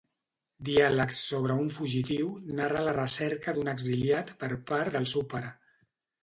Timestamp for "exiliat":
3.75-4.33